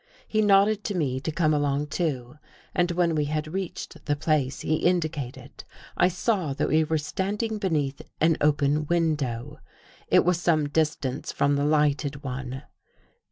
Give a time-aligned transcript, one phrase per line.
[0.27, 2.39] He nodded to me to come along too
[2.73, 5.63] and when we had reached the place he indicated,
[5.95, 9.59] I saw that we were standing beneath an open window.
[10.07, 12.63] It was some distance from the lighted one.